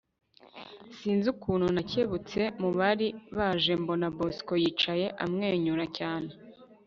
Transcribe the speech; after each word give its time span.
sinzi 0.97 1.25
ukuntu 1.35 1.65
nacyebutse 1.75 2.41
mubari 2.61 3.07
baje 3.37 3.73
mbona 3.81 4.07
bosco 4.17 4.53
yicaye 4.63 5.05
amwenyura 5.23 5.85
cyane 5.97 6.29